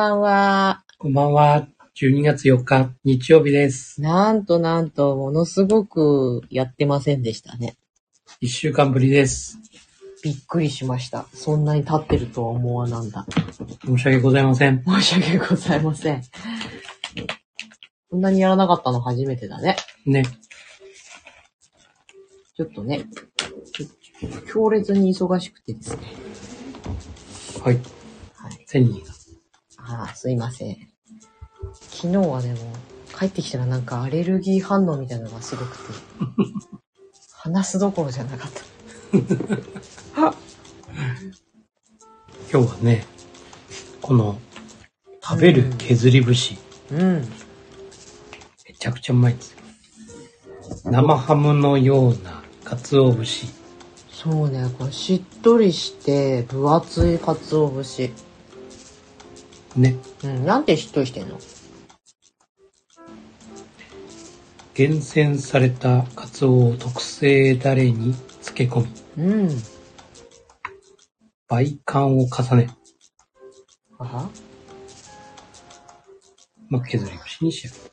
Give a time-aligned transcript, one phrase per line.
[0.00, 0.84] こんばんは。
[0.96, 1.68] こんばんは。
[1.94, 4.00] 12月4日、日曜日です。
[4.00, 7.76] なんとなんと、ものすごくやってませんでしたね。
[8.40, 9.58] 1週間ぶりです。
[10.24, 11.26] びっくりしました。
[11.34, 13.26] そんなに経ってるとは思わなんだ。
[13.84, 14.82] 申し訳ございません。
[14.82, 16.22] 申し訳ございません。
[18.08, 19.76] こんなにやらなかったの初めてだね。
[20.06, 20.22] ね。
[22.56, 23.04] ちょっとね、
[24.50, 26.14] 強烈に忙しくてですね。
[27.62, 27.74] はい。
[28.32, 28.64] はい。
[28.64, 29.09] 千人
[30.22, 30.76] すいません。
[31.72, 32.56] 昨日はでも、
[33.18, 35.84] 帰ってきたらなんかアレルギー反応みたいなのがすごくて、
[37.32, 38.62] 話すどころじゃなかった。
[42.52, 43.06] 今日はね、
[44.02, 44.38] この、
[45.22, 46.58] 食べる削り節、
[46.92, 47.22] うん。
[47.22, 49.58] めちゃくちゃうまいんですよ。
[50.84, 53.46] 生ハムのような鰹節。
[54.10, 58.12] そうね、これしっとりして、分厚い鰹節。
[59.76, 59.96] ね。
[60.24, 61.38] うん、なんてしっとりしてんの？
[64.74, 69.62] 厳選された鰹を特製ダレに漬け込み、うん。
[71.48, 72.70] 倍感を重ね、
[73.98, 74.30] あ
[76.68, 77.90] まあ、削り節に仕上げる。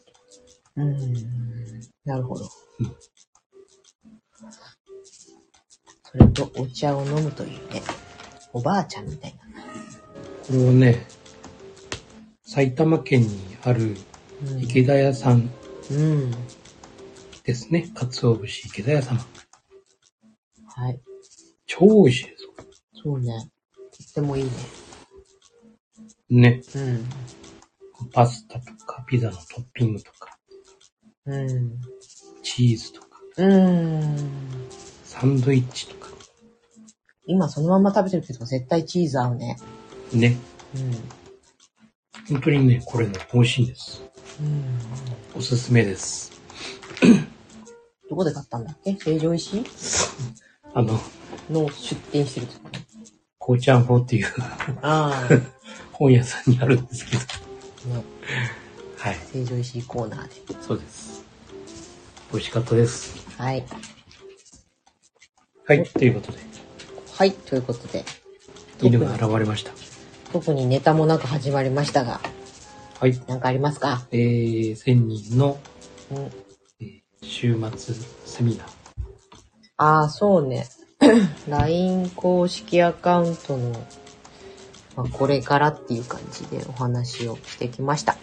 [0.77, 1.81] うん。
[2.05, 2.45] なるほど。
[2.79, 2.95] うん
[6.09, 7.81] それとお茶を飲むというね、
[8.53, 9.61] おばあちゃんみたいな。
[10.47, 11.05] これをね、
[12.47, 13.97] 埼玉県にある
[14.49, 15.49] うん池田屋さん
[15.91, 16.31] うん。
[17.43, 17.91] ですね。
[17.93, 19.19] 鰹節池田屋様。
[20.65, 21.01] はい。
[21.65, 22.47] 超美味しいです。
[23.03, 23.51] そうね。
[23.75, 24.51] とってもいいね。
[26.29, 26.61] ね。
[26.75, 27.05] うん。
[28.13, 30.37] パスタとかピザのトッピングとか、
[31.25, 31.81] うん。
[32.43, 34.17] チーズとか、うん。
[35.03, 36.09] サンドイッチとか。
[37.25, 39.57] 今そのまま食べてるけど絶対チーズ合うね。
[40.13, 40.37] ね。
[40.75, 41.26] うん。
[42.29, 44.01] 本当にね、これね、美味しいんです。
[44.41, 44.63] うん。
[45.35, 46.31] おすすめです。
[48.09, 48.93] どこで買ったんだっけ？
[48.95, 49.65] 成城石井？
[50.73, 50.99] あの、
[51.49, 52.85] の出店してるとこね。
[53.39, 54.27] こうちゃん法っていう
[54.81, 55.27] あ
[55.93, 57.21] 本屋さんにあるんですけど。
[58.97, 59.17] はい。
[59.33, 60.61] 成城石井コーナーで。
[60.61, 61.23] そうです。
[62.31, 63.15] 美味しかったです。
[63.37, 63.63] はい。
[65.65, 65.83] はい。
[65.85, 66.39] ということで、
[67.13, 67.31] はい。
[67.31, 68.03] ということで、
[68.81, 69.71] 犬が現れました。
[70.31, 72.19] 特にネタもなく始まりましたが、
[72.99, 73.19] はい。
[73.27, 74.07] なんかありますか？
[74.11, 75.59] えー、千人の、
[76.11, 76.17] うん。
[76.79, 77.95] えー週末
[78.25, 78.67] セミナー。
[79.77, 80.67] ああ、そうね。
[81.49, 83.71] LINE 公式アカウントの、
[84.95, 88.17] まあ、これからっていう感じでお話をしてきました。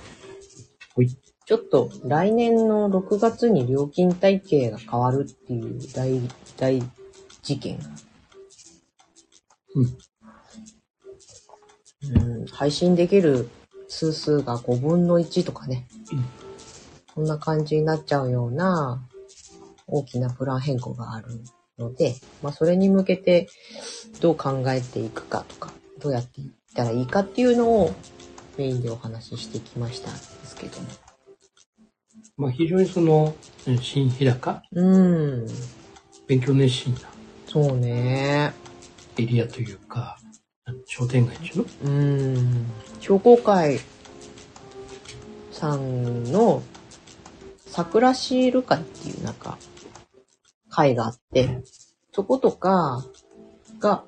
[0.95, 1.09] ほい。
[1.47, 6.21] ちょっと来年の6月に料金体系が変わるっていう大、
[6.57, 6.83] 大
[7.43, 7.85] 事件が。
[9.75, 9.99] うん。
[12.13, 12.47] うん。
[12.47, 13.49] 配信できる
[13.89, 15.87] 数数が5分の1とかね。
[16.13, 16.25] うん
[17.15, 19.01] こんな感じになっちゃうような
[19.87, 21.29] 大きなプラン変更がある
[21.79, 23.49] ので、まあそれに向けて
[24.21, 27.95] どう考えていくかとか、どうやっていったらいいかっていうのを
[28.59, 30.89] メインでお話ししてきましたんですけども。
[32.37, 33.37] まあ非常にその、
[33.69, 35.47] うん新日高、うん。
[36.27, 37.01] 勉強熱心な
[37.47, 38.53] そうね。
[39.19, 40.19] エリアというか、
[40.87, 41.65] 商店街っていうの？
[41.85, 42.67] うん。
[43.01, 43.81] 商工会
[45.53, 46.63] さんの
[47.67, 49.59] 桜シール会っていうなんか
[50.71, 51.63] 会があって、
[52.13, 53.05] そことか
[53.79, 54.05] が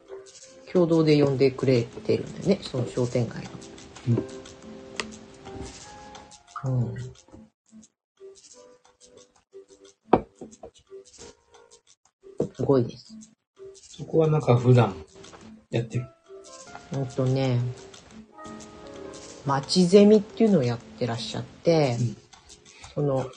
[0.73, 4.23] 共同で呼んでくれてるんだよね、その商店街の。
[6.65, 6.95] うん。
[12.55, 13.15] すごいです。
[13.75, 14.95] そこはなんか普段
[15.71, 16.07] やってる。
[16.93, 17.59] うんとね、
[19.45, 22.17] 町ゼミっていうのをやってらっしゃって、うん
[22.95, 23.31] その、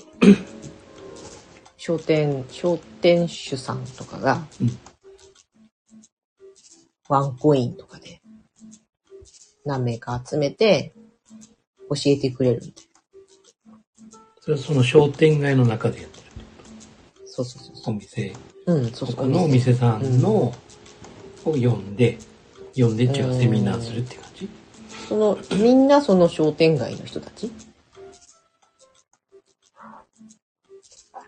[1.77, 4.77] 商店、商店主さんとかが、うん
[7.09, 8.21] ワンコインとかで、
[9.65, 10.93] 何名か集めて、
[11.89, 12.85] 教えてくれるみたい
[14.41, 16.25] それはその商店街の中でやってる。
[16.25, 16.43] な。
[17.25, 18.33] そうそうそうそお店、
[18.67, 18.73] う。
[18.73, 19.15] うん、そうそう。
[19.15, 20.53] 他のお店さんの、を
[21.43, 22.19] 呼んで、
[22.81, 24.49] 呼んで違うセミナーするって感じ？
[25.07, 27.51] その、みんなその商店街の人たち？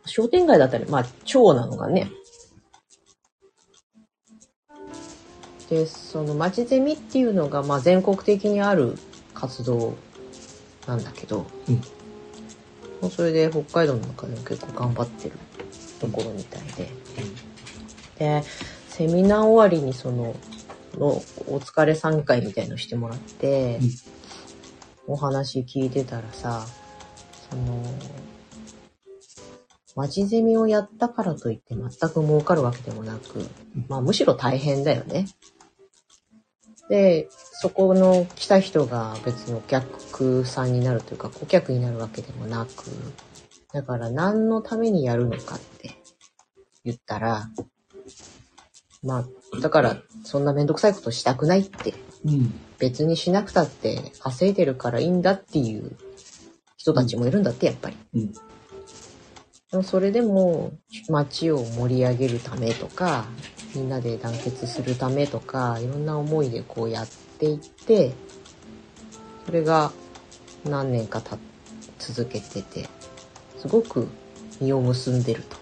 [0.05, 2.11] 商店街だったら、まあ、町なのがね。
[5.69, 8.97] で、その町ゼミっていうのが、まあ、全国的にある
[9.33, 9.95] 活動
[10.85, 11.81] なんだけど、うん
[13.01, 15.31] もうそれで北海道の中でも結構頑張ってる
[15.99, 16.87] ところみたいで。
[18.19, 18.43] で、
[18.89, 20.35] セミナー終わりにその、
[20.97, 21.07] の
[21.47, 23.79] お疲れ参会みたいのしてもらって、
[25.07, 26.65] お話聞いてたらさ、
[27.49, 27.83] その、
[29.95, 33.45] 町ゼミをやったからといって全く儲かるわけでもなく、
[33.89, 35.27] まあむしろ大変だよね。
[36.89, 42.83] で、そこの来た人が別のお客さんになるというか、顧客になるわけでもなく、
[43.73, 46.01] だから何のためにやるのかって
[46.83, 47.49] 言ったら、
[49.03, 49.25] まあ、
[49.59, 51.93] だからそんなめんどくさいことしたくないって、
[52.25, 52.53] うん。
[52.79, 55.95] 別にしなくたって稼いでるからいいんだっていう
[56.77, 57.97] 人たちもいるんだって、やっぱり。
[58.13, 58.33] うん。
[58.33, 60.73] でもそれでも
[61.09, 63.25] 街を盛り上げるためとか、
[63.75, 67.07] みんなで団結するためとか、いろんな思いでこうやっ
[67.39, 68.13] ていって、
[69.45, 69.91] それが
[70.65, 71.37] 何年かた
[71.99, 72.89] 続けてて、
[73.59, 74.07] すごく
[74.59, 75.57] 実を結んでると。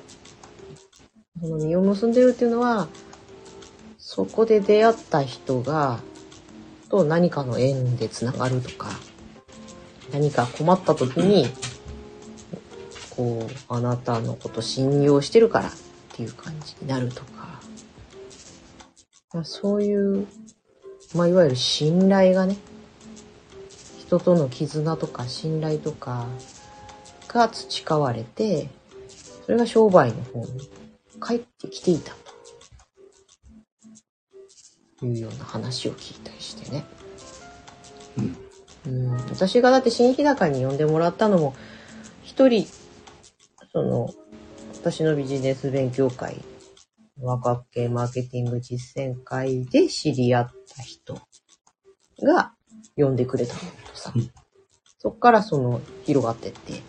[1.41, 2.87] その実を結んでるっていうのは、
[4.11, 5.99] そこで出会った人が、
[6.89, 8.89] と何かの縁でつながるとか、
[10.11, 11.45] 何か困った時に、
[13.11, 15.71] こう、あなたのこと信用してるからっ
[16.13, 17.61] ていう感じになるとか、
[19.31, 20.25] まあ、そういう、
[21.13, 22.57] まあ、いわゆる信頼がね、
[23.99, 26.25] 人との絆とか信頼とか
[27.27, 28.69] が培われて、
[29.45, 30.67] それが商売の方に
[31.23, 32.18] 帰ってきていた。
[35.05, 36.85] いうような話を聞いたりしてね。
[38.85, 41.55] うん、私がだって新日高に呼んでもらったのも、
[42.23, 42.65] 一人、
[43.71, 44.09] その、
[44.75, 46.41] 私のビジネス勉強会、
[47.21, 51.15] 若っ系マーケティング実践会で知り合った人
[52.23, 52.53] が
[52.95, 54.13] 呼んでくれたのとさ。
[54.15, 54.31] うん、
[54.97, 56.81] そっからその広がってって、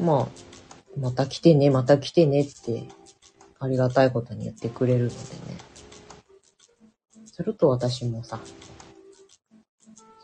[0.00, 0.28] まあ、
[0.98, 2.84] また来てね、また来てねって、
[3.58, 5.20] ありがたいことに言ってくれるのでね。
[7.36, 8.38] すると私もさ、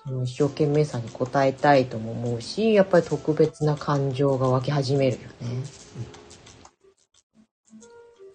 [0.05, 5.65] その一生懸命さに応えたいとも思うし、やっぱり特別な感情が湧き始めるよね。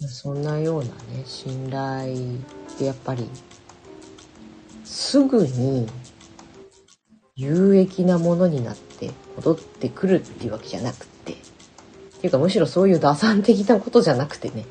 [0.10, 0.92] そんなようなね、
[1.26, 3.30] 信頼ってやっぱり、
[4.84, 5.88] すぐに
[7.38, 11.36] 有益なものになって戻ってくるっていうわけじゃなくて、っ
[12.20, 14.66] ていうかむしろそういう打算的なことじゃなくてね、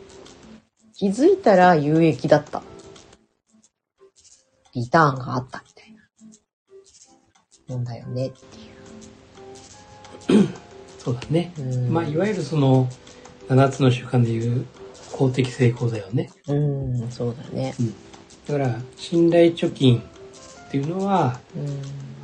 [0.93, 2.63] 気づいたら有益だった。
[4.75, 5.95] リターンがあったみたいな。
[7.69, 10.39] もんだよねってい
[10.99, 11.53] そうだね。
[11.59, 11.63] う。
[11.63, 12.89] うん、まあ、いわゆるその、
[13.49, 14.67] 7つの習慣でいう
[15.13, 16.31] 公的成功だよね。
[16.49, 17.75] うん、そうだね。
[18.47, 20.03] だから、信頼貯金
[20.67, 21.67] っていうのは、やうん。
[21.67, 21.71] っ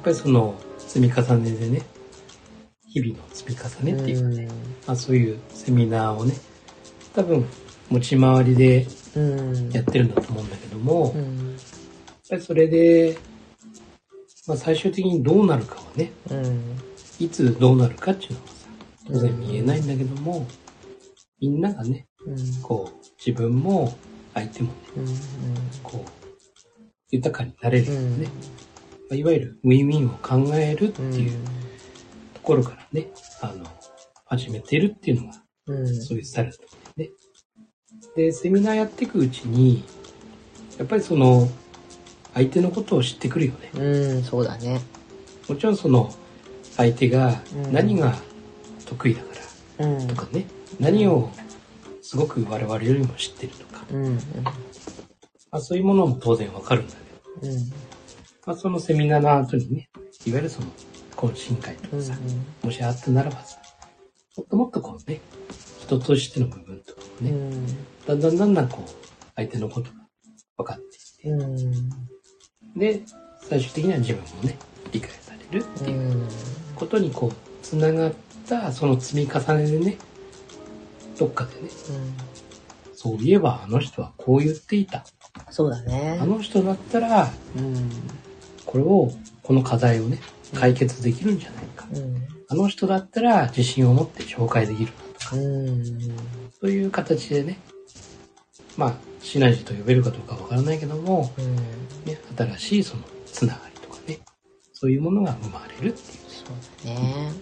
[0.02, 1.82] ぱりその積み重ねでね、
[2.88, 4.49] 日々の積み重ねっていうかね、
[4.87, 6.35] まあそういうセミナーをね、
[7.14, 7.44] 多分
[7.91, 9.70] 持ち回りでうん。
[9.70, 11.56] やってるんだと思うんだけども、うん。
[12.31, 13.19] ぱりそれで、
[14.47, 16.77] まあ最終的にどうなるかはね、うん。
[17.19, 18.55] いつどうなるかっていうのはさ、
[19.06, 20.47] 当然見えないんだけども、
[21.41, 22.62] みんながね、うん。
[22.62, 23.97] こう、自分も
[24.35, 25.06] 相手もね、うん。
[25.82, 26.11] こう、
[27.11, 28.31] 豊かになれるよね、ま
[29.12, 31.14] あいわゆるウィンウィンを考えるってうん。
[31.14, 31.33] いう
[32.35, 33.09] ところからね、
[33.43, 33.66] あの、
[34.25, 36.02] 始めてるっていうのが、うん。
[36.02, 37.16] そういうスタイルだと思うんだよね。
[38.16, 39.85] で、セミナーやっていくうちに、
[40.78, 41.49] やっぱりその、
[42.34, 43.70] 相手のことを知ってくるよね。
[43.75, 44.80] うん、そうだね。
[45.49, 46.12] もちろんその、
[46.76, 48.14] 相手がうん何が
[48.87, 49.28] 得意だか
[49.78, 50.08] らうん。
[50.08, 50.46] とかね、
[50.78, 51.30] 何を
[52.02, 54.14] すごく我々よりも知ってるとか、うん。
[54.14, 56.94] まあ、そういうものも当然わかるんだ
[57.40, 57.58] けど、うん。
[58.46, 59.90] まあ、そのセミナーの後にね、
[60.26, 60.68] いわゆるその
[61.16, 62.00] 懇親会とうん。
[62.00, 62.18] かさ、
[62.62, 63.58] もしあったならばさ、
[64.37, 65.20] もっともっとこうね、
[65.82, 67.66] 人としての部分とかもね、うん。
[68.06, 68.90] だんだんだんだんこう、
[69.37, 69.96] 相手のことが
[70.58, 71.56] 分かっていうん。
[72.77, 73.03] で、
[73.49, 74.57] 最終的には自分もね、
[74.93, 75.89] 理解されるってう。
[75.91, 76.29] いうん
[76.81, 78.12] ことにこう、つながっ
[78.49, 79.99] た、その積み重ねでね、
[81.19, 81.69] どっかでね、
[82.95, 85.05] そういえばあの人はこう言っていた。
[85.50, 86.25] そうだねあ。
[86.25, 87.91] の人だったら、うん。
[88.65, 89.12] これを、
[89.43, 90.19] この課題をね、
[90.55, 91.87] 解決できるんじゃないか。
[91.93, 92.27] うん。
[92.49, 95.85] あの人だったら自信を持って紹介できるなとか、うん。
[96.61, 97.59] そういう形でね、
[98.80, 101.54] まあ、シナジーと呼べるかどうかわからないけども、うん。
[102.06, 104.20] ね、新しいそのつながりとかね、
[104.72, 106.18] そういうものが生まれるっていう。
[106.26, 107.25] そうだね。
[107.25, 107.34] やっ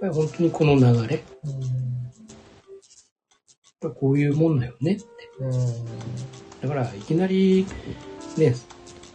[0.00, 1.00] ぱり本当にこの流れ、やっ
[3.80, 5.04] ぱりこういうもんだよねって。
[5.38, 5.52] うん。
[6.60, 7.64] だから、いきなり、
[8.36, 8.56] ね、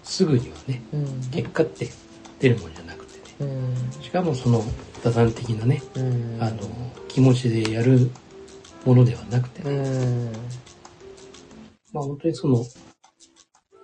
[0.04, 1.30] すぐにはね、うん。
[1.30, 1.90] 結果って
[2.40, 3.52] 出るもんじゃなくてね。
[3.52, 4.02] うん。
[4.02, 4.64] しかもその、
[5.04, 6.38] 打算的なね、うん。
[6.40, 6.62] あの、
[7.10, 8.10] 気持ちでやる
[8.86, 10.32] ものではなくてうね、ん。
[11.94, 12.66] まあ本当にその、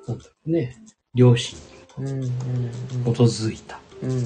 [0.07, 0.77] なんだろうね、
[1.13, 1.57] 両親
[1.97, 2.29] に
[3.03, 3.79] 基づいた。
[4.01, 4.23] うんうん。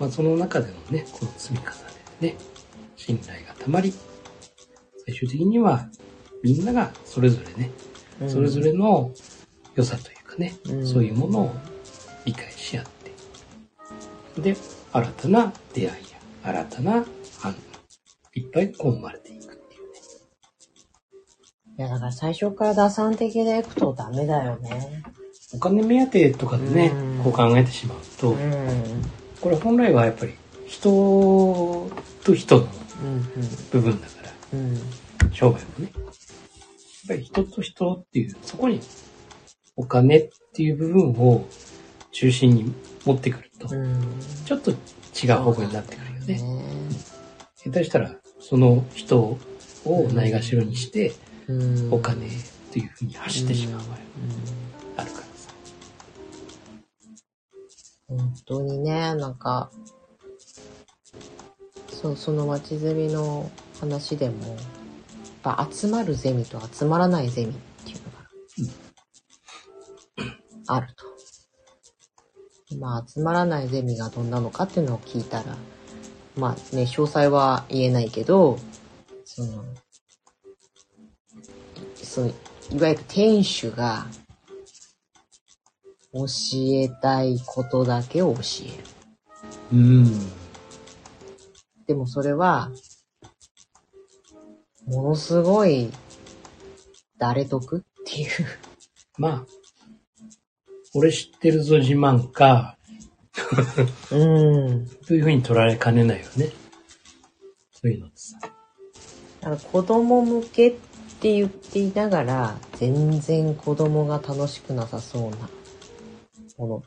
[0.00, 1.72] まあ、その中でのね、この積み重ね
[2.20, 2.36] でね、
[2.96, 3.92] 信頼がたまり、
[5.06, 5.88] 最終的には
[6.42, 7.70] みんながそれぞれね、
[8.20, 8.30] うん。
[8.30, 9.12] それぞれの
[9.74, 10.86] 良さというかね、うん。
[10.86, 11.54] そういうものを
[12.24, 12.84] 理解し合っ
[14.34, 14.56] て、で、
[14.92, 17.04] 新たな出会いや、新たな
[17.38, 17.54] 反応、
[18.34, 19.43] いっぱいこう生まれていく
[21.76, 25.02] いやだから最初から打算的でいくとダメだよね。
[25.52, 27.24] お金目当てとかでね、うん。
[27.24, 28.82] こう考えてしまうと、うん。
[29.40, 30.34] これ本来はやっぱり
[30.68, 31.90] 人
[32.22, 32.62] と人の
[33.02, 33.22] うん
[33.72, 35.32] 部分だから、うん。
[35.32, 35.64] 商売もね。
[35.80, 35.92] やっ
[37.08, 38.80] ぱり人と人っていう、そこに
[39.74, 41.44] お金っていう部分を
[42.12, 42.72] 中心に
[43.04, 44.00] 持ってくると、うん。
[44.44, 44.74] ちょっと違
[45.30, 46.34] う方向になってくるよね。
[46.34, 46.40] ね。
[47.56, 49.18] 下手したら、その人
[49.84, 51.33] をないがしろにして、うん
[51.90, 52.30] お金っ
[52.70, 53.96] ていうふうに走ってしまう場合も
[54.96, 55.50] あるからさ。
[58.08, 59.70] 本当にね、なんか、
[61.90, 64.58] そう、その町ゼミの話でも、やっ
[65.42, 67.98] ぱ集まるゼミと集まらないゼミっていう
[70.26, 70.32] の
[70.64, 71.04] が、あると。
[72.78, 75.56] まあ、集まらないゼミがどんなのかっていうのを聞いたら、
[76.36, 78.58] まあね、詳細は言えないけど、
[79.24, 79.64] その、
[82.14, 82.30] そのい
[82.78, 84.06] わゆる店主が、
[86.12, 86.26] 教
[86.80, 88.84] えたいことだけを教える。
[89.72, 90.04] うん。
[91.88, 92.70] でもそれは、
[94.86, 95.90] ものすごい、
[97.18, 97.78] 誰得？
[97.78, 98.30] っていう。
[99.18, 99.46] まあ、
[100.94, 102.78] 俺知ってるぞ自慢か、
[104.12, 104.86] うん。
[105.04, 106.52] というふうに取られかねないよね。
[107.72, 108.38] そういうのってさ。
[108.40, 110.74] だから子供向けっ
[111.24, 115.48] て言っていながら、全然子供が楽しくなさそうな
[116.58, 116.82] もの。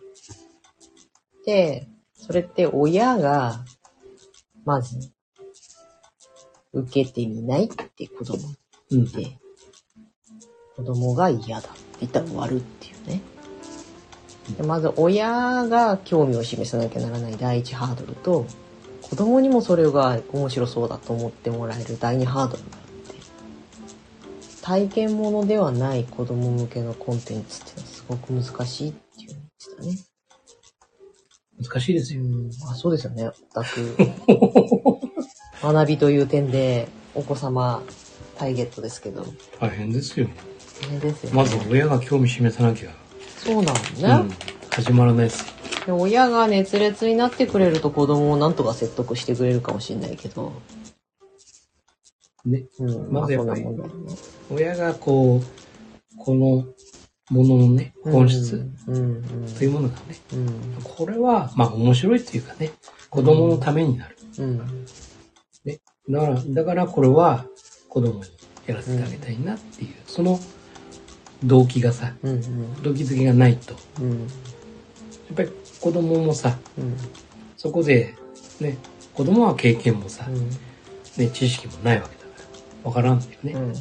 [1.44, 3.66] で、それって親が、
[4.64, 5.12] まず、
[6.72, 8.38] 受けてみないって子供
[8.92, 9.12] うん。
[9.12, 9.40] で、
[10.76, 13.22] 子供が嫌だって言ったら終わるっていうね。
[14.56, 18.46] でまず親が興味を示さなきゃならない第一ハードルと、
[19.02, 22.64] 子供にもそれが面白そうだと思ってもらえる第二ハードル
[24.68, 29.42] 体験ものではない子供向けのコンテンツってのはすごく難しいっていうのを
[29.84, 30.04] 言って
[31.64, 32.22] 難しいですよ。
[32.70, 33.28] あ、そうですよね。
[33.28, 33.96] オタク。
[35.64, 37.82] 学びという点でお子様
[38.38, 39.26] ターゲットですけど。
[39.58, 40.28] 大変ですよ。
[40.28, 40.34] ね
[41.02, 41.36] ですよね。
[41.38, 42.90] まず親が興味示さなきゃ、
[43.38, 44.26] そうなのね。
[44.26, 44.36] うん、
[44.70, 45.48] 始まらないですよ。
[45.86, 50.52] で親が熱烈になってくれると子供をなんとか説得してくれるかもしれないけど。
[52.48, 52.66] ね。
[52.80, 53.12] うん。
[53.12, 53.66] まずやっぱり
[54.50, 56.66] 親がこう、この
[57.30, 58.66] もののね、本質。
[59.58, 60.02] というものがね、
[60.34, 60.82] うん。
[60.84, 62.72] これは、まあ面白いっていうかね、
[63.10, 64.18] 子供のためになる。
[64.40, 64.86] うん。
[66.10, 67.46] だから、だからこれは
[67.90, 68.30] 子供に
[68.66, 70.40] やらせてあげたいなっていう、その
[71.44, 72.14] 動機がさ。
[72.82, 74.28] 動機づけがないと、やうん。
[75.34, 75.50] っぱり
[75.82, 76.96] 子供もさ、うん。
[77.58, 78.16] そこで、
[78.62, 78.78] ね、
[79.14, 80.50] 子供は経験もさ、うん。
[80.50, 82.17] ね、知識もないわけ
[82.88, 83.52] わからんだよね。
[83.52, 83.74] うん。
[83.74, 83.80] だ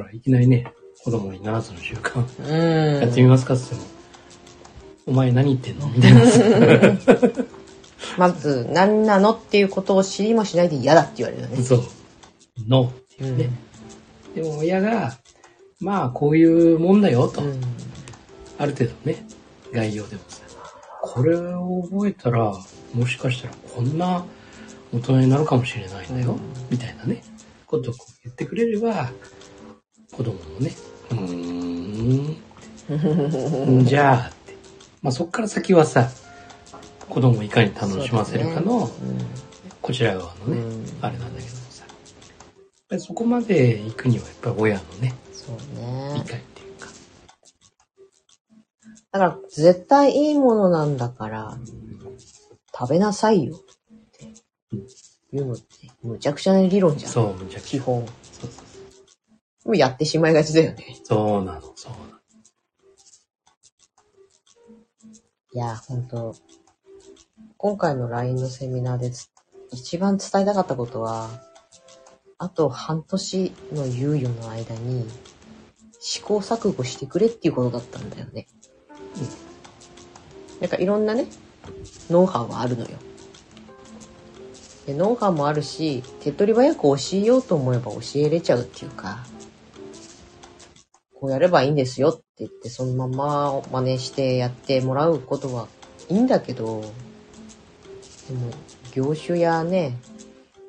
[0.00, 0.72] からいきなりね、
[1.04, 3.00] 子供に7つの習慣、うん。
[3.00, 3.94] やってみますかって言っても、
[5.06, 6.42] お前何言ってんのみたいなさ。
[8.18, 11.62] まず、何なのっていうことを知りもしないで嫌だって言われるよね。
[11.62, 11.82] そう。
[12.66, 13.50] ノーっていうね。
[14.34, 15.16] でも親が、
[15.78, 17.60] まあこういうもんだよと、うん。
[18.58, 19.24] ある程度ね、
[19.72, 20.42] 概要でもさ、
[21.02, 22.52] これを覚えたら、
[22.94, 24.24] もしかしたらこんな
[24.92, 26.40] 大人になるかもしれないんだよ、うん
[26.70, 27.22] みたいなね、
[27.68, 27.94] ことを
[28.24, 29.10] 言ってくれれば、
[30.12, 30.72] 子供もね、
[31.10, 32.36] うー
[33.80, 34.56] ん、じゃあって。
[35.02, 36.08] まあそっから先はさ、
[37.10, 38.90] 子供をいかに楽しませるかの、
[39.82, 41.84] こちら側のね、うんあれなんだけどもさ。
[41.84, 41.94] やっ
[42.88, 45.56] ぱりそこまで行くにはやっぱり親のね、そう
[46.14, 46.24] 理ね。
[46.26, 46.88] 解っていうか。
[49.12, 51.58] だから、絶対いいものなんだから、
[52.74, 53.60] 食べなさいよっ
[54.12, 54.24] て
[55.36, 55.77] いうのって、
[56.08, 57.12] むちゃくちゃな理論じゃん。
[57.12, 57.78] そう、むちゃくちゃ。
[57.78, 58.06] 基本。
[58.06, 58.62] そうそうそ
[59.66, 59.68] う。
[59.68, 60.96] もうやってしまいがちだよね。
[61.04, 62.18] そうなの、そうなの。
[65.52, 66.34] いや、ほんと。
[67.56, 69.28] 今回の LINE のセミナーでつ
[69.72, 71.28] 一番伝えたかったことは、
[72.38, 75.06] あと半年の猶予の間に
[76.00, 78.46] 試行錯誤してくれっていうことだったんだよね。
[80.60, 81.26] なんかいろんなね、
[82.08, 82.96] ノウハウはあるのよ。
[84.88, 89.18] でノウハウもあるし、手っ取り早く教えようと思えば教えれちゃうっていうか、
[91.14, 95.68] こうやればいいんですよって言ってそのまま真似してやってもらうことは
[96.08, 98.50] いいんだけど、でも
[98.94, 99.98] 業種やね、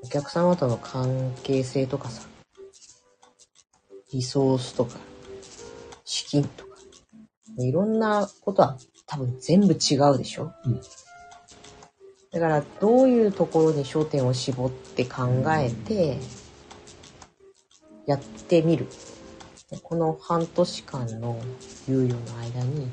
[0.04, 2.24] お客様との関係性とかさ、
[4.12, 4.98] リソースとか、
[6.04, 6.76] 資金とか、
[7.58, 10.82] いろんなことは多分全部違うでしょ、うん。
[12.32, 16.20] だからどういうところに焦点を絞って考えて
[18.06, 18.88] やってみる。
[19.84, 21.40] この半年間の
[21.88, 22.88] 猶予の間に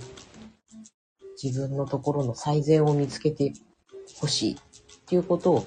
[1.43, 3.55] 自分のところの最善を見つけて
[4.17, 4.57] ほしいっ
[5.07, 5.67] ていうことを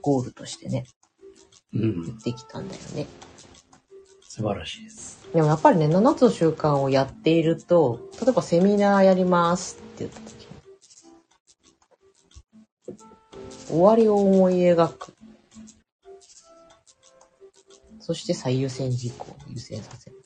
[0.00, 0.86] ゴールとしてね、
[1.72, 2.18] うん。
[2.18, 3.06] できたんだよね。
[4.20, 5.28] 素晴らしいです。
[5.32, 10.41] でもやっぱりね、7つの習慣をやっていると、例えばセミナーやりますって言った時
[13.72, 15.14] 終わりを思い描く。
[18.00, 20.16] そして最優先事項を優先させる。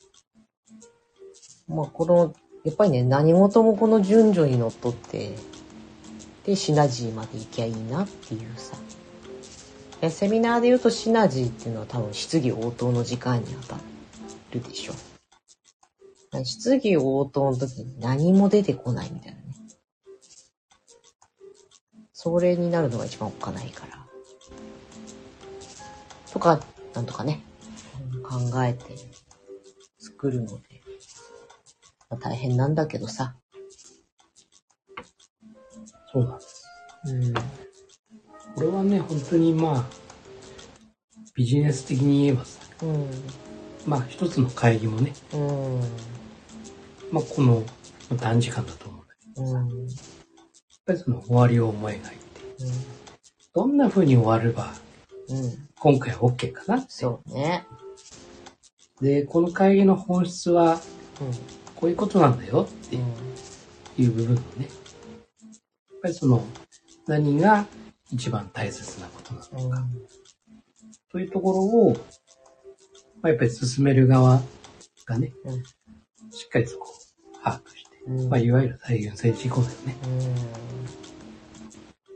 [1.69, 2.35] まあ、この、
[2.65, 5.37] やっぱりね、何事もこの順序にのっとって、
[6.45, 8.77] で、シナジーまで行きゃいいなっていうさ。
[10.11, 13.81] セミナーで言うとシナジーっていうのは多分質疑応答の時間に当た
[14.53, 14.93] るでしょ。
[16.45, 19.47] 質疑応答の時に何も出てこないみたいなね。
[22.27, 24.05] それになるのが一番おっかないから。
[26.33, 26.61] とか、
[26.93, 27.45] なんとかね、
[28.25, 28.83] 考えて
[30.01, 30.83] 作るので、
[32.11, 33.37] まあ、大変なんだけどさ。
[36.13, 36.69] そうなんです。
[37.07, 37.35] うん。
[38.57, 39.85] これはね、本当にまあ、
[41.37, 43.09] ビジネス的に言えばさ、うん。
[43.87, 45.81] まあ一つの会議もね、うん。
[47.13, 47.63] まあこの
[48.11, 50.16] まあ短時間だと思うんだけど、うん。
[50.87, 52.17] やっぱりその終わりを思い描いて、
[53.55, 54.73] どんな風に終われば。
[55.79, 56.87] 今回は OK かなって。
[56.91, 57.67] そうね。
[59.01, 60.81] で、この会議の本質は
[61.21, 61.57] うん。
[61.77, 62.97] こういうことなんだよって
[64.01, 64.69] いう部分のね、やっ
[66.03, 66.43] ぱりその
[67.07, 67.67] 何が
[68.11, 69.85] 一番大切なことなのか、
[71.13, 71.99] というところを、ま
[73.25, 74.41] あ、やっぱり進める側
[75.05, 75.63] がね、うん
[76.31, 78.29] しっかりそこを把握して、うん。
[78.29, 79.97] まあ、いわゆる最優先事項だよね。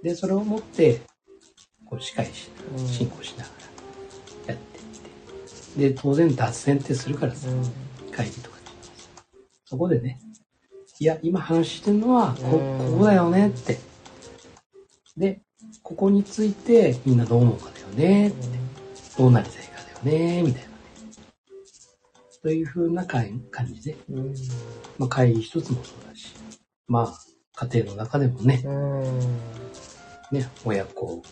[0.03, 1.01] で、それを持って、
[1.85, 2.51] こう、司会し
[2.87, 3.51] 進行しなが
[4.47, 4.85] ら、やっていっ
[5.77, 5.91] て。
[5.91, 7.63] で、当然脱線ってするからさ、うん。
[8.11, 8.93] 会議とかっていうのはさ
[9.67, 10.21] そこでね、
[10.99, 13.79] いや、今話してるのはこ、うんここだよねって。
[15.17, 15.41] で、
[15.83, 18.33] ここについてみんなどう思うかだよね。
[19.17, 20.43] どうなりたいかだよね。
[20.43, 20.75] みたいなね。
[22.31, 24.35] そういう風な感感じで、うん。
[24.99, 26.35] まあ、会議一つもそうだし、
[26.87, 29.21] まあ、家庭の中でもね、うん。
[30.31, 31.23] ね、親子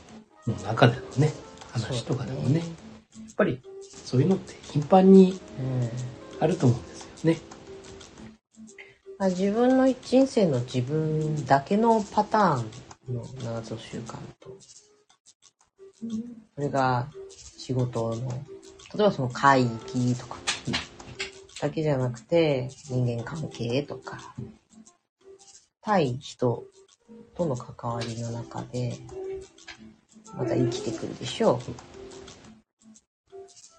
[0.46, 1.32] の中でのね、
[1.72, 6.18] 話とかでもね、やっぱりそういうのって頻繁にうん。
[6.40, 7.40] あると思うんですよね。
[9.18, 12.62] まあ自分の人生の自分だけのパター
[13.10, 14.56] ンの7つの習慣と、
[16.54, 18.36] それが仕事の、例
[18.94, 20.36] えばその会議とか、
[21.60, 24.34] だけじゃなくて人間関係とか、
[25.82, 26.64] 対人
[27.38, 28.98] との関わりの中で、
[30.36, 31.60] また生きてくるでしょ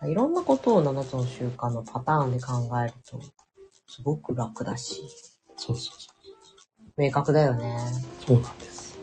[0.02, 0.10] う。
[0.10, 3.20] いろんなことを7つの習慣のパターンで考えると、
[3.86, 5.02] すごく楽だし、
[5.58, 6.10] そうそうそ
[6.96, 7.78] 明確だよね。
[8.24, 8.26] う。
[8.28, 8.98] そうなんです。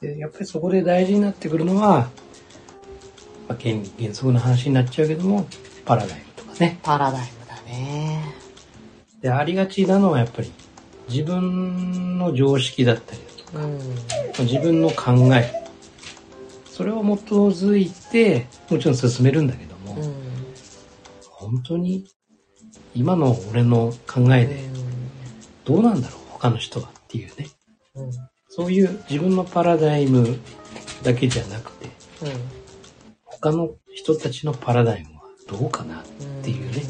[0.00, 2.10] で、やっぱりそこで大事になってくるのは、
[3.48, 5.46] まあ、原原則の話になっちゃうけども、
[5.84, 6.80] パラダイムとかね。
[6.82, 8.34] パラダイムだね。
[9.20, 10.52] で、ありがちなのはやっぱり
[11.10, 13.78] 自分の常識だったりだとか、うん。
[13.78, 13.80] ま
[14.38, 15.52] あ自分の考え、
[16.70, 20.14] それを基づいて、もちろん進めるんだけども、うん。
[21.30, 22.06] 本当に
[22.94, 24.68] 今の俺の考えで
[25.64, 27.48] どうなんだろう他の人はっていうね
[27.94, 28.04] うん。
[28.04, 28.12] うん。
[28.48, 30.38] そういう自分のパラダイム
[31.02, 31.88] だけじゃなくて
[33.24, 36.40] 他の人たちのパラダイムはどうかなうん。
[36.40, 36.82] っていうね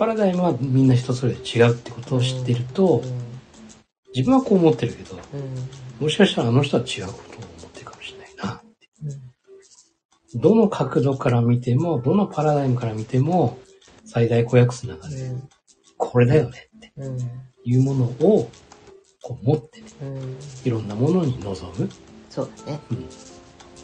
[0.00, 3.02] パラダイムはみんな人それぞれ違うってことを知ってると
[4.14, 6.04] 自分はこう思ってるけどうん。
[6.04, 8.62] もしかしたらあの人は違うことを思ってるかもしれないな
[9.04, 10.40] うん。
[10.40, 13.58] どの角度から見てもどのパラダイムから見ても
[14.06, 15.34] 最大公約数の中で
[15.98, 17.18] これだよねってうん。
[17.64, 18.50] いうものを
[19.20, 20.36] こう持ってねうん。
[20.64, 21.90] いろんなものに臨む、
[22.30, 22.80] そうだね。
[22.90, 23.06] うん、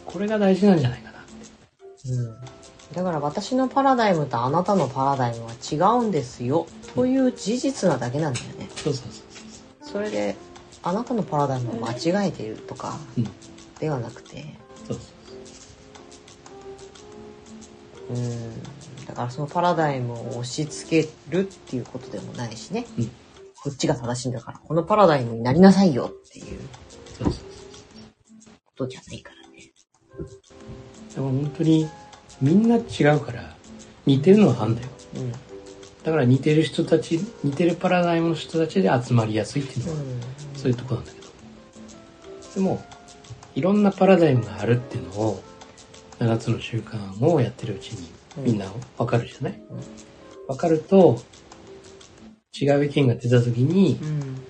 [0.03, 2.56] これが大事なんじゃないかなってうん。
[2.93, 6.67] だから私のパラダイムとあなたのパラダイムは違うんですよ。
[6.95, 8.69] という事実なだけなんだよね。
[8.75, 10.35] そうそうそうそれで、
[10.83, 12.97] あなたのパラダイムを間違えているとか
[13.79, 14.45] ではなくて、
[14.87, 15.03] そうそ
[18.13, 19.05] ううん。
[19.05, 22.85] だからそのパラダイムを押し付けるっていうことでもないしね。
[22.97, 23.11] うん
[23.59, 26.45] こっちが正しいんだから、このパラダイムになりなさいよっていう
[27.17, 27.43] そうそう
[28.65, 29.73] ことじゃないからね。
[31.13, 31.89] でも本当に
[32.41, 33.55] みんな違うから
[34.05, 35.31] 似てるのはあんだようん。
[35.31, 35.37] だ
[36.11, 39.97] から似てる人たち似てるパラダイムの人たちで集まりやすいっていうのは、
[40.55, 41.27] そういうとこなんだけど
[42.55, 42.83] でも
[43.55, 45.43] いろんなパラダイムがあるっていうのを
[46.19, 48.65] 7つの習慣をやってるうちにみんな
[48.97, 49.61] わかるじゃない？
[50.47, 51.19] わかると
[52.59, 54.07] 違う意見が出た時にうん。
[54.07, 54.43] うん。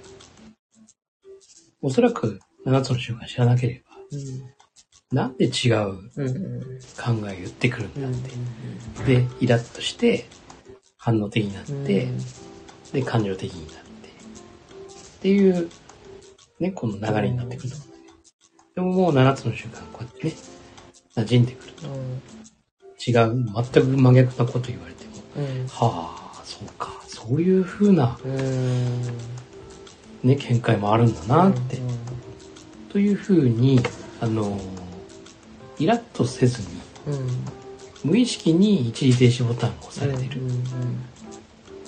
[1.82, 3.96] おそらく7つの習慣知らなければ
[5.12, 5.94] なんで違う。
[6.98, 8.12] 考えを言ってくるうんん。
[8.12, 10.26] だって、でイラッとして
[10.98, 12.10] 反応的になって、
[12.92, 15.70] で感情的になってっていう
[16.60, 18.08] ねこの流れになってくると思うんだけ
[18.76, 20.34] どでももう7つの習慣こうやってね
[21.16, 21.88] 馴染んでくると
[23.10, 25.68] 違う全く真逆なこと言われてもうん。
[25.68, 29.02] はあそうかそういう風なうん。
[30.24, 31.80] ね見解もあるんだなって、
[32.90, 33.80] という風に
[34.20, 34.60] あの
[35.80, 36.68] イラッとせずに
[37.08, 37.16] う
[38.08, 38.12] ん。
[38.12, 40.64] 無意識に一時停止ボタンを押されてる、うん。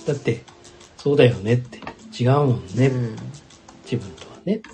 [0.06, 0.42] だって
[0.96, 1.78] そうだよねって
[2.22, 3.16] 違うもんね、うん。
[3.84, 4.68] 自分とはねって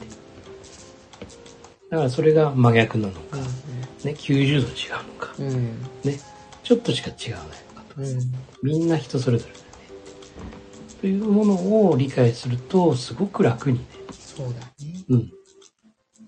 [1.91, 3.37] だからそれが真逆なのか、
[4.05, 5.79] ね、90度違うのか、うん。
[6.03, 6.21] ね、
[6.65, 8.19] ちょっとしか違わないのかとうん。
[8.63, 9.67] みんな人それぞれだよね
[11.01, 13.85] というものを理解するとすごく楽にね
[14.19, 15.05] そうだね。
[15.09, 15.33] うん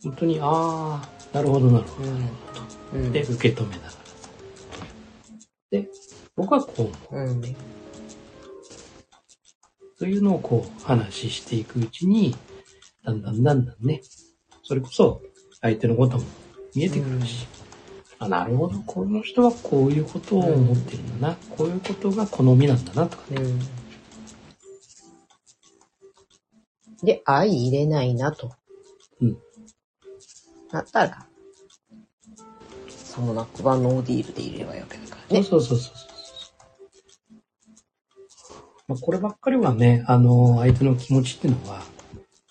[0.05, 2.78] 本当にああなるほどなるほど、うんなるほどうん。
[2.93, 3.99] で受け止めながらさ
[5.71, 5.89] で
[6.37, 7.43] 僕はこう思ううん。
[9.99, 12.37] というのをこう話していくうちに、
[13.05, 14.01] だんだんだんだんね、
[14.63, 15.21] それこそ
[15.61, 16.25] 相手のことも
[16.77, 17.49] 見えてくるし、
[18.21, 23.43] あ、なるほど、この人はこういうことを思ってるんだな、こういうことが好みなんだなとかね。
[23.43, 23.59] うん。
[27.03, 28.53] で、相入れないなと。
[29.21, 29.37] うん。
[30.71, 31.28] なったら、
[33.19, 35.43] さもなくばノーディールで入れればいいわけだからね。
[35.43, 37.39] そうそうそうそうそう。
[38.87, 41.83] まあ、こればっかりはね、あの、相手の気持ちっていうのは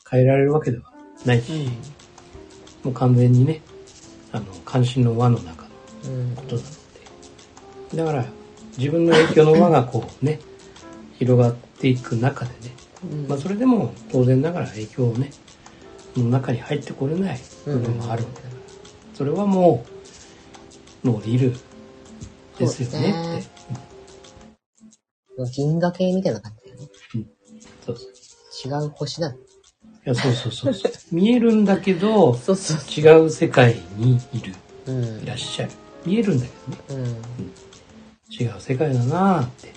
[0.10, 0.84] 変えられるわけでは
[1.26, 1.70] ないし、
[2.84, 3.62] もう完全にね、
[4.34, 5.70] あの、関心の輪の中の
[6.06, 6.36] うん。
[6.36, 6.68] ことなの
[7.92, 7.98] で。
[7.98, 8.26] だから、
[8.78, 10.40] 自分の影響の輪がこうね、
[11.18, 12.56] 広がっていく中でね、
[13.04, 13.28] うん。
[13.28, 15.32] まあそれでも当然ながら影響をね、
[16.18, 18.54] の中に入ってこれない部分もあるんだから、
[19.14, 19.97] それはもう、
[21.08, 21.60] ノーディール
[22.60, 23.68] ですよねっ
[25.44, 26.88] う銀河系みたいな感じだよね。
[27.86, 28.84] そうそう。
[28.84, 29.30] 違う星だ。
[29.30, 29.36] い
[30.04, 30.92] や、そうそうそうそう。
[31.12, 32.78] 見えるんだけど、そうそう。
[32.78, 34.54] 違う世界にいる、
[34.88, 35.72] うんいらっしゃる。
[36.06, 38.44] 見えるんだけどね、うん。
[38.46, 39.74] 違う世界だなーって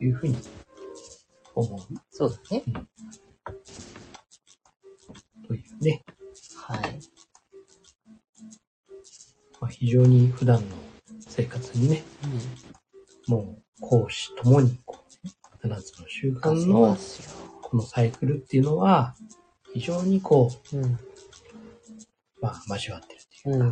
[0.00, 0.36] いうふうに
[1.54, 2.62] 思うそうだね。
[5.46, 6.04] というね、
[6.56, 7.00] はい。
[9.60, 10.76] まあ、非常に普段の
[11.20, 12.02] 生活にね、
[13.28, 16.96] もう講師ともにこう、ね、7つの習慣の。
[17.70, 19.14] このサイクルっていうのは、
[19.72, 20.98] 非常にこう、うん。
[22.40, 23.68] まあ、交わってるっていうか、う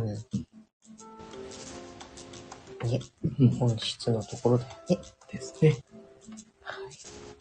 [2.87, 2.89] ん。
[2.89, 3.01] ね、
[3.39, 4.99] うん、本質のところだよね。
[5.33, 5.75] ですね。
[6.61, 6.85] はい。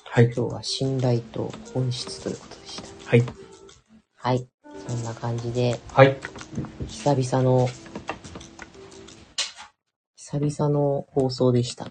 [0.02, 0.24] はい。
[0.24, 3.10] 今日は信頼と本質ということでした。
[3.10, 3.22] はい。
[4.16, 4.48] はい。
[4.88, 6.16] そんな感じで、はい。
[6.88, 7.68] 久々の、
[10.30, 11.90] 久々の放送でしたが。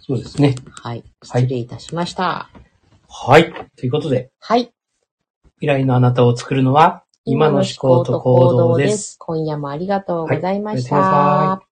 [0.00, 0.56] そうですね。
[0.82, 1.04] はい。
[1.20, 2.50] はい失礼いたしました。
[3.08, 3.52] はい。
[3.76, 4.72] ということで、はい。
[5.60, 9.16] 未来のあなたを作るのは、今の思考と行動です。
[9.20, 11.65] 今夜もありがとうございましはいありがとうございまた。